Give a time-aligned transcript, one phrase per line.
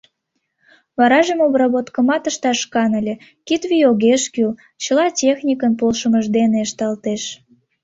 [0.97, 3.13] Варажым обработкымат ышташ каньыле:
[3.47, 4.51] кид вий огеш кӱл,
[4.83, 7.23] чыла техникын полшымыж дене ышталтеш.